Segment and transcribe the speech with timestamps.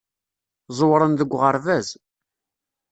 [0.77, 1.87] Ẓewren deg uɣerbaz.